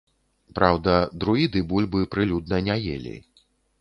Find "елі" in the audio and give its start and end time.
2.95-3.15